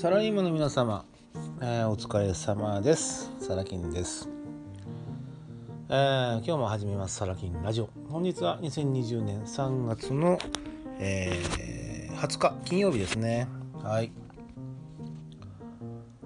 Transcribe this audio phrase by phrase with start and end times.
[0.00, 1.04] サラリーマンの皆様、
[1.60, 3.30] えー、お疲れ様です。
[3.38, 4.30] サラキンです、
[5.90, 7.16] えー、今日も始めます。
[7.16, 7.90] サラキンラジオ。
[8.08, 10.38] 本日は2020年3月の、
[10.98, 13.46] えー、20日金曜日ですね。
[13.82, 14.10] はい。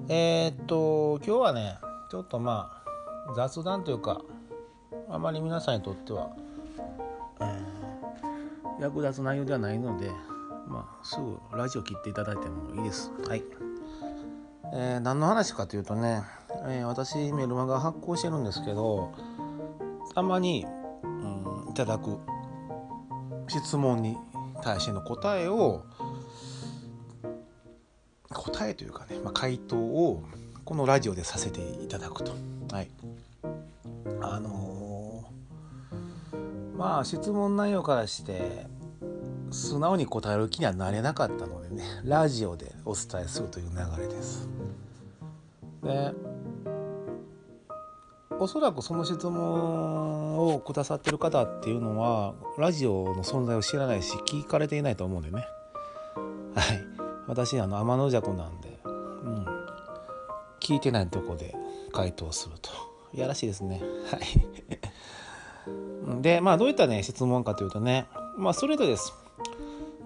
[0.09, 1.79] えー、っと今日はね
[2.13, 2.81] ちょっとま
[3.27, 4.21] あ雑談というか
[5.09, 6.31] あまり皆さんにとっては、
[7.41, 10.13] えー、役立つ内容ではないので
[10.69, 13.11] まあ、すぐラジオ切っていただいてもいいです。
[13.29, 13.43] はい。
[14.77, 16.23] えー、何の話かというとね、
[16.67, 19.13] えー、私メルマガ発行してるんですけど、
[20.17, 20.67] たまに、
[21.05, 22.19] うん、いただく
[23.47, 24.17] 質問に
[24.65, 25.85] 対しての答えを、
[28.31, 30.25] 答えというかね、まあ、回答を
[30.65, 32.33] このラジオでさせていただくと。
[32.73, 32.91] はい。
[34.23, 38.67] あのー、まあ質問内容からして
[39.53, 44.49] 素直に答える気にはなれなかったのでねラジオでお伝えするという流れです。
[45.85, 46.13] で
[48.41, 55.47] おそらくその質問をくださってる方っていうのはラジオの存在を知らないし聞かれていないと思うんでね。
[56.55, 56.85] はい。
[57.27, 59.47] 私あの天の弱なんで、うん、
[60.61, 61.55] 聞いてないとこで
[61.93, 62.71] 回答すると。
[63.13, 63.81] いやらしいですね。
[64.11, 64.19] は
[66.17, 66.23] い。
[66.23, 69.15] でまあどういったね質問かというとねまあストレートです。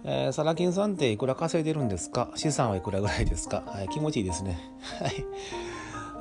[0.04, 2.30] えー、サラ金さんっていくら稼いでるんですか？
[2.36, 4.60] 資産はいくらぐらいですか、はい、気持ちいいですね。
[5.00, 5.24] はい。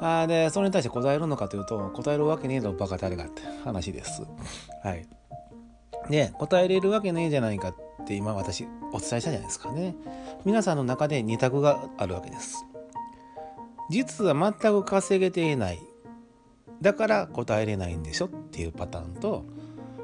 [0.01, 4.23] あで、それに対して答えるのかというと、答えるわけねえぞ、バカ誰がって話です。
[4.83, 5.07] はい。
[6.09, 9.95] で、答えれるわけねえじゃないかって今私お伝えしたじゃないですかね。
[10.45, 12.65] 皆さんの中で2択があるわけです。
[13.89, 15.79] 実は全く稼げていない。
[16.81, 19.45] だから答えれないんでしょっていうパターンと、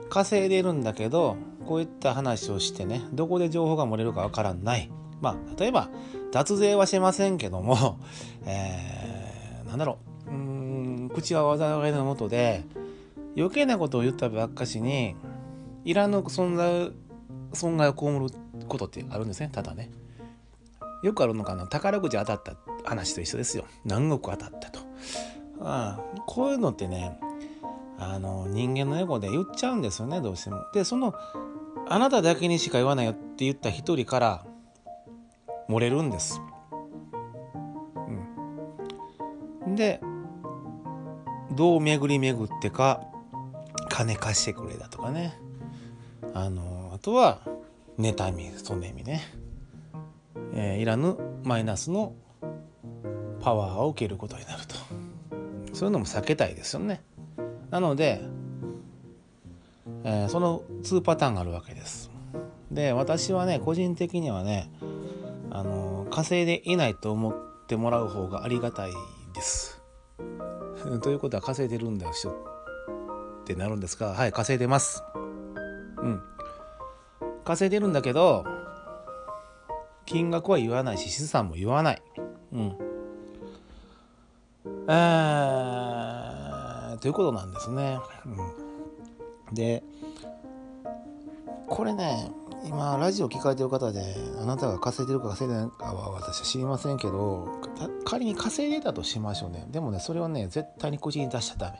[0.10, 5.90] 稼いでるんだけど、こういった話をしてねどこで情報が漏れるかわからないまあ例えば
[6.32, 8.00] 脱税はしませんけども、
[8.46, 9.33] えー、
[9.74, 9.98] なんだろ
[10.28, 10.30] う。
[10.30, 12.64] うん口は災いのもとで
[13.36, 15.16] 余計なことを言ったばっかしに
[15.84, 16.92] いらぬ存在
[17.54, 19.50] 損害を被ることってあるんですね。
[19.52, 19.90] ただね。
[21.02, 23.66] よくあるのかな宝くじ当たった話と一緒ですよ。
[23.84, 24.80] 何億当たったと。
[25.60, 27.18] ああこういうのってね
[27.98, 30.58] あの人間のエゴで言っちゃうんですよねどうしても。
[30.72, 31.16] でその
[31.90, 34.46] あなただけにしか言わないよって言った一人から
[35.68, 36.40] 漏れるんです。
[39.76, 40.02] で
[41.52, 43.02] どう巡り巡ってか
[43.90, 45.40] 金貸してくれだとかね
[46.34, 47.42] あのあとは
[48.00, 49.22] 妬みそねみね、
[50.54, 52.14] えー、いらぬマイナスの
[53.42, 54.76] パワーを受けることになると
[55.74, 57.02] そういうのも避けたいですよね。
[57.72, 58.22] なので
[60.04, 62.12] えー、その2パターンがあるわけです。
[62.72, 64.70] で私はね個人的にはね
[65.52, 67.34] あの稼いでいないと思っ
[67.68, 68.92] てもらう方がありがたい
[69.34, 69.63] です。
[71.02, 75.04] ということは稼いでるんだよってなるんですがはい稼いでます。
[75.98, 76.22] うん
[77.44, 78.46] 稼いでるんだけど
[80.06, 82.02] 金額は言わないし資産も言わない。
[82.54, 82.78] うん。
[84.88, 88.00] えー、ということなんですね。
[88.26, 89.84] うん、で
[91.68, 92.32] これね
[92.66, 97.48] 今ラジオ聞かれてる方であなたが稼いでるか稼いでないかは私は知りませんけど
[98.06, 99.66] 仮に稼いでたとしましょうね。
[99.70, 101.80] でもねそれをね絶対に口に出しちゃダメ。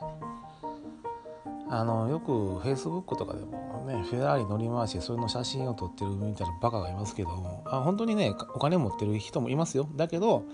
[1.70, 9.88] あのよくフェイスブックとかでもねフェラーリ乗り回してそれの写真を撮ってるみたいなバカがいますけどあ本当にねお金持ってる人もいますよ。
[9.96, 10.44] だけど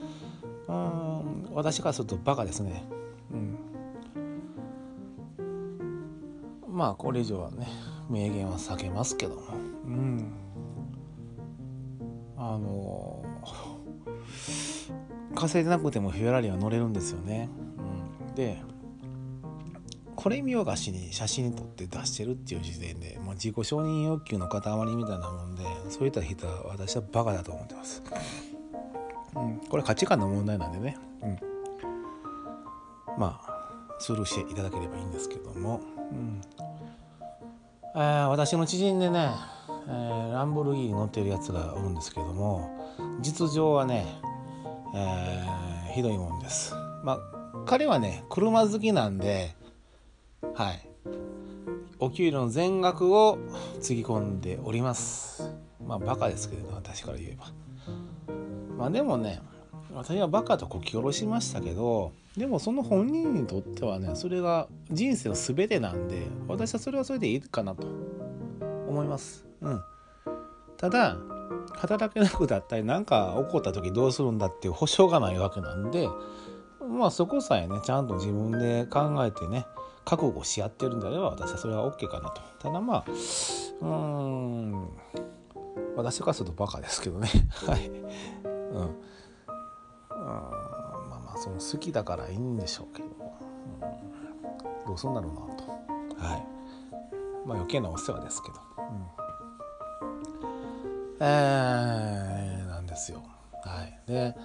[0.69, 2.85] うん私からするとバカですね。
[3.33, 3.59] うん。
[6.69, 7.67] まあこれ以上はね。
[8.10, 9.43] 名言は避けますけども。
[9.87, 10.32] うん。
[12.43, 13.22] あの
[15.34, 17.50] 稼いでなくてもフェラーリは乗れるんですよね、
[18.28, 18.62] うん、で
[20.16, 24.60] これ見よがしに写真に撮って出してるっていう時点で、まあ、自己承認欲求の塊
[24.97, 28.02] みたいなもんでそういった人は私はバカだと思ってます、
[29.37, 31.38] うん、これ価値観の問題なんでね、うん、
[33.19, 36.40] まあスルーしていただければいいんですけども、うん、
[37.94, 39.31] えー、私の知人でね、
[39.88, 42.70] えー、ランボルギーニ乗ってるやつがおるんですけども
[43.20, 44.06] 実情はね、
[44.94, 46.75] えー、ひどいもんです。
[47.02, 47.19] まあ
[47.66, 49.54] 彼はね車好きなんで
[50.54, 50.87] はい。
[51.98, 53.38] お給料の全額を
[53.81, 55.54] つぎ込んでおります。
[55.84, 57.46] まあバカですけれど私から言えば。
[58.78, 59.42] まあでもね
[59.92, 68.11] 私はバカとこき下ろしましたけどでもその本人にとってはねそれが人生の全てなんで私はそれはそれでいいかなと。
[68.91, 69.47] 思います。
[69.62, 69.82] うん、
[70.77, 71.17] ただ
[71.77, 76.09] 働けなくなったり何か起こった時どうするんだっていう保証がないわけなんで
[76.81, 79.67] まあそこさえねちゃんと自分で考えてね
[80.05, 82.43] 覚悟し合ってるんであれば私はそれは OK かなと。
[82.59, 84.88] ただまあうーん。
[85.97, 87.29] 私からするとバカですけどね。
[87.67, 87.88] はい。
[87.88, 89.10] うん
[91.40, 93.12] その好きだからいいんでしょうけど、う
[94.84, 95.64] ん、どうすんだろうなと。
[96.22, 96.46] はい。
[97.46, 99.06] まあ余計なお世話ですけど、うん、
[101.20, 103.25] えー、なんですよ。
[103.64, 103.98] はい。
[104.06, 104.37] で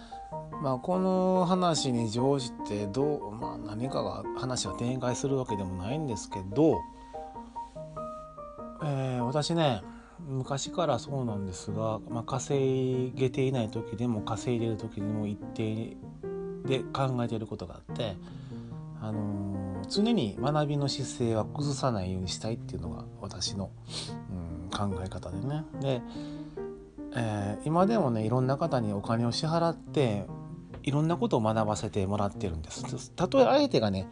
[0.62, 6.80] まあこの話に乗じてどう、まあ、何かが話が展開するわけでもないんですけど、
[8.84, 9.84] えー、私ね
[10.20, 15.98] 昔からそうなんですが、まあ、稼げていない時でも稼いでる時でも一定
[16.66, 18.16] で考えていることがあって、
[19.02, 23.72] あのー、常に学びの姿勢は崩さないようにしたいっていうのが私の、
[24.32, 25.64] うん、考え方でね。
[25.82, 26.02] で、
[27.16, 30.26] えー、今でもねいろんな方にお金を支払って
[30.84, 33.12] いろんなことを学ばせてもらってるんです。
[33.12, 34.08] たとえ相手がね、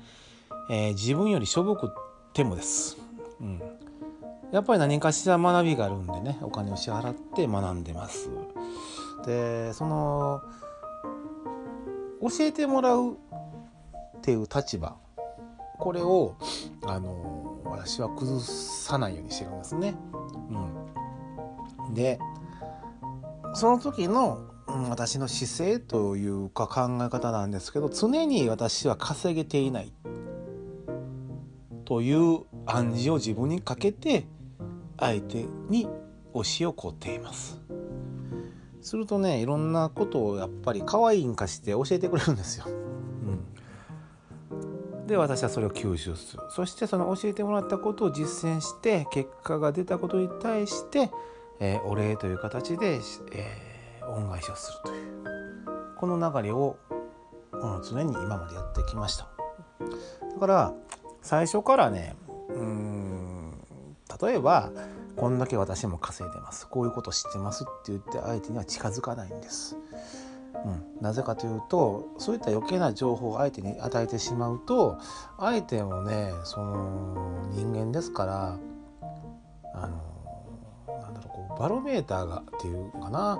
[0.69, 1.91] えー、自分よりしょぼく
[2.33, 2.97] てもです。
[3.41, 3.61] うん
[4.53, 8.29] やっぱり何かしら学びがあるんでねお金を支払って学んでます。
[9.25, 10.41] でその
[12.23, 13.15] 教えてもらうっ
[14.21, 14.95] ていう立場。
[15.77, 16.37] これを
[16.85, 19.95] あの私は崩さないようにしてるんですね。
[21.87, 22.19] うん、で
[23.53, 29.91] その時の、うん、私の姿勢というか考え方なんですけど常に私は稼げていない
[31.83, 34.25] という暗示を自分にかけて
[34.97, 35.89] 相手に
[36.33, 37.62] 推しをこっています。
[38.83, 42.69] するとねいろんなことをやっぱり可愛いんかして教えてくれるんですよ、う
[45.03, 46.43] ん、で私はそれを吸収する。
[46.49, 51.09] そしてその教えてもらったことを実践して結果が出たことに対して、
[51.59, 52.99] えー、お礼という形で、
[53.31, 55.13] えー、恩返しをするという。
[55.97, 56.77] この流れを、
[57.53, 59.29] うん、常に今までやってきました。
[60.33, 60.73] だから
[61.21, 62.17] 最初からね
[62.49, 63.42] うん
[64.21, 64.71] 例えば
[65.15, 69.77] こんだけ私も稼いでますこういうこと知ってますって言って相手には近づかないんです。
[70.65, 74.97] うん、なぜかというとそういった余計な情報を相手に与えてしまうと
[75.37, 78.57] 相手もねその人間ですから
[79.73, 83.39] あのなんだろうこうバロメーターがっていうかな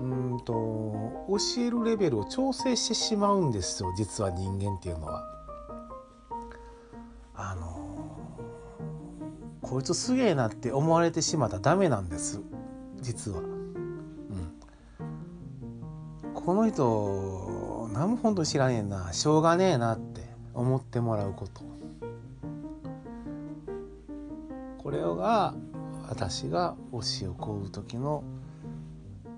[0.00, 5.22] うんと教えるレベルを調整してしまうんですよ実は人間っていうのは。
[7.38, 7.75] あの
[9.68, 12.40] こいつすげえなって思われてしまったらダメなんです。
[13.00, 13.40] 実は。
[13.40, 13.50] うん、
[16.32, 19.12] この人何も本当に知らねえな。
[19.12, 20.22] しょうがねえなって
[20.54, 21.62] 思ってもらうこと。
[24.78, 25.52] これが
[26.08, 28.22] 私が推しを請う時の、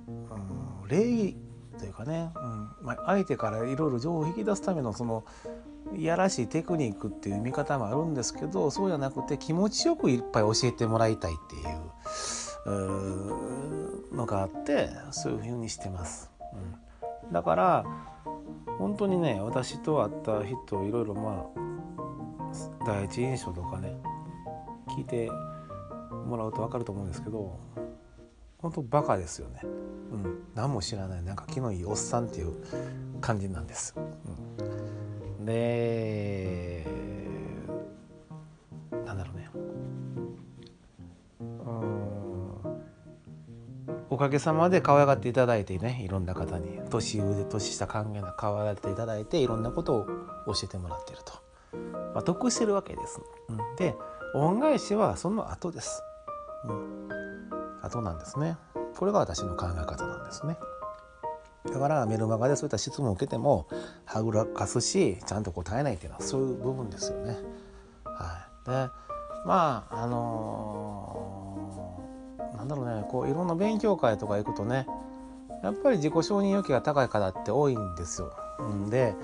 [0.06, 1.36] うん、礼儀
[1.78, 2.68] というかね、うん。
[2.82, 5.24] まあ、相手からいろいろ情報を引き出すためのその
[5.96, 11.58] いやらしいテクニックっていう見方もあるんですけどそうじゃなくて気持ちよくいっぱい教えてもらいたいってい
[14.12, 16.30] うのがあってそういうふうにしてます。
[17.24, 17.84] うん、だから
[18.78, 23.96] 本当にね私と会った人いろいろまあ第一印象とかね
[24.88, 25.30] 聞いて
[26.26, 27.58] もらうと分かると思うんですけど
[28.58, 29.66] 本当バカですよね、う
[30.16, 32.52] ん、何も知らないなんか気のいいおっさんっていう
[33.20, 33.94] 感じなんです。
[33.96, 34.87] うん
[35.48, 36.84] で
[39.06, 39.48] なんだろうね
[44.10, 50.06] おかげさまで可愛がっていただいてねいろんな方に年上で年下関係なく可愛がっていただいていろんなことを
[50.46, 51.32] 教えてもらっていると、
[52.14, 53.20] まあ、得してるわけです。
[53.78, 53.94] で
[54.34, 56.02] 恩返しはその後です。
[56.68, 57.08] うん、
[57.82, 58.58] 後なんですね。
[58.96, 60.58] これが私の考え方なんですね。
[61.66, 63.66] だからメルマガでそういった質問を受けても
[64.04, 67.36] はぐらかすしちゃんと答えないっていうのはそういう部分ですよね。
[68.04, 68.70] はい、で
[69.46, 74.86] まああのー、なんだろうねこういろんな勉強会とか行くとね
[75.62, 78.32] やっぱり自己承認欲求が高い方って多いんですよ。
[78.62, 79.14] んで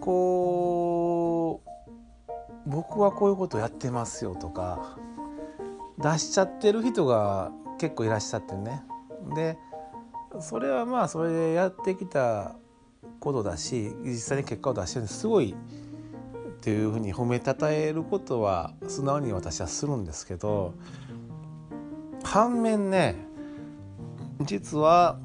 [0.00, 1.70] こう
[2.66, 4.96] 僕はこういうことやってますよとか
[5.98, 8.82] 出しちゃってる人が結構いらっしゃってね。
[9.34, 9.58] で
[10.40, 12.56] それはまあそれでやってきた
[13.20, 20.74] ことだし実際に結果を出してるんですごいっていうふうに褒めたたえることは素直に私はするんですけど
[22.22, 23.16] 反面ね
[24.40, 25.18] 実は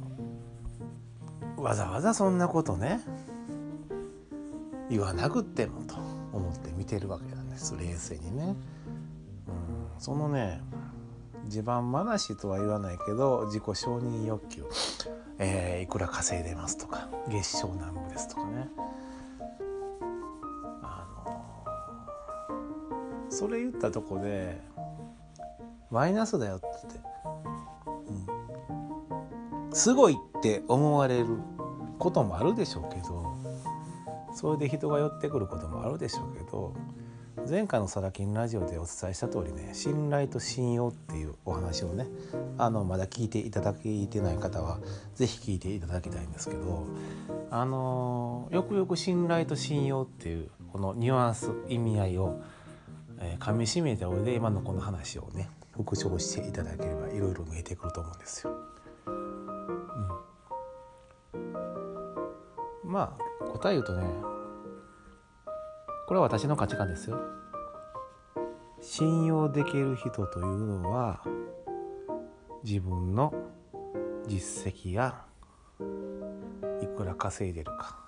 [1.57, 2.99] わざわざそんなことね
[4.89, 5.95] 言わなくてもと
[6.33, 8.55] 思って見てるわけなんです冷静にね。
[9.47, 10.61] うん、そのね
[11.49, 14.65] 自慢話とは言わないけど自己承認欲求、
[15.39, 18.69] えー、いくら稼いでますとか月賞何部ですとかね。
[20.83, 21.65] あの
[23.31, 24.61] それ言ったとこで
[25.89, 26.67] マイナスだよって、
[29.67, 31.39] うん、すごいって思われる
[31.97, 33.25] こともあるでしょうけど
[34.35, 36.75] それで人が寄ってくることもあるでしょうけど
[37.47, 42.07] 前回の「サラ金ラジオ」でお伝えした通りね信頼と信用っていうお話をね
[42.57, 44.79] あのまだ聞いていただけてない方は
[45.15, 46.85] 是非聞いていただきたいんですけど
[47.51, 52.39] あのよくよく信頼と信用っていうこのニュアンス意味合いを、
[53.19, 58.53] えー、噛みしめた上で今のこの話をね復唱していただければいろいろ見えてくると思うんですよ。
[61.33, 64.03] うん、まあ答え言うとね
[66.09, 67.19] これは私の価値観ですよ。
[68.81, 71.23] 信用できる人というのは
[72.63, 73.31] 自分の
[74.25, 75.23] 実績や
[76.81, 77.99] いくら稼いでるか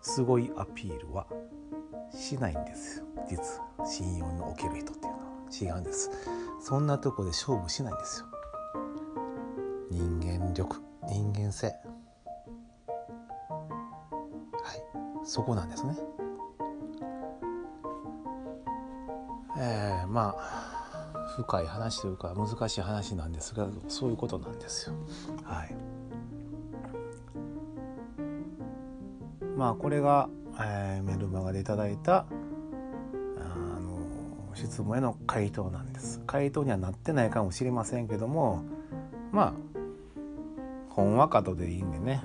[0.00, 1.26] すごいアピールは
[2.10, 3.04] しないんですよ。
[3.28, 5.76] 実信用における人っていうのは。
[5.76, 6.10] 違うんです。
[6.62, 8.26] そんなとこで勝負しないんですよ。
[9.90, 11.66] 人間力人間性。
[11.66, 11.72] は
[15.22, 15.26] い。
[15.26, 15.94] そこなんですね。
[19.56, 20.74] えー、まあ
[21.36, 24.96] 深い話というか難しい話なんですがそういうことなんですよ。
[25.44, 25.74] はい。
[29.56, 30.28] まあこれが、
[30.60, 32.26] えー、メルマガでいただいた
[33.38, 33.98] あの
[34.54, 36.20] 質問への回答なんです。
[36.26, 38.64] 回答にはなってないかもしれませんけども
[39.32, 39.52] まあ
[40.90, 42.22] 本わかとでいいんでね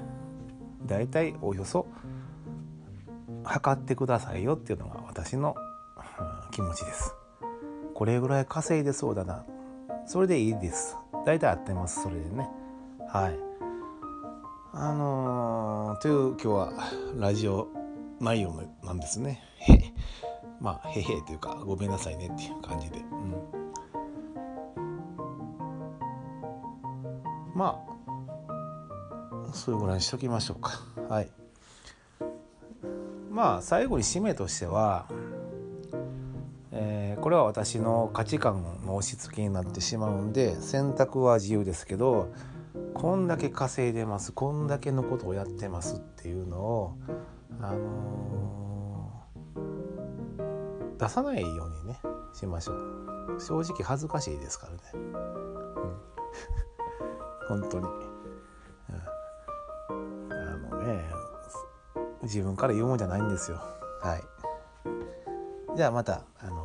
[0.86, 1.88] だいたいおよそ
[3.44, 5.56] 測ってくださいよっていうのが私の、
[6.52, 7.19] 気持ちです。
[8.00, 9.44] これぐらい稼いでそうだな。
[10.06, 10.96] それでいいです。
[11.26, 12.48] 大体合ってますそれでね。
[13.10, 13.38] はい。
[14.72, 16.72] あのー、という今日は
[17.18, 17.68] ラジオ
[18.22, 19.44] 内容なんですね。
[20.62, 23.36] まあへへというかごめんなさいねっていう感じで、うん、
[27.54, 27.84] ま
[29.46, 30.80] あそれぐらいにしときましょうか。
[31.10, 31.30] はい。
[33.30, 35.10] まあ最後に締めとしては、
[37.22, 42.32] これは私の価値観の押し付けになってしまうんで選択は自由ですけど
[42.94, 46.98] こんだけ稼いでますこんだけのことをやってますっていうのを
[47.62, 48.30] あのー
[51.00, 51.98] 出さないようにね
[52.34, 53.40] しましょう。
[53.40, 55.14] 正直恥ずかしいですからね、うん、
[57.48, 57.88] 本当に、
[59.90, 60.36] うん、あ
[60.70, 61.10] のね
[62.24, 63.62] 自分から言うもんじゃないんですよ。
[64.02, 64.24] はい。
[65.78, 66.59] じゃあまたあの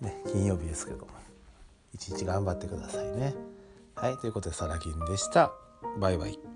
[0.00, 1.20] ね金曜日ですけども
[1.94, 3.34] 一日頑張ってくださいね。
[3.94, 5.52] はいということでサラ金でした。
[5.98, 6.49] バイバイ。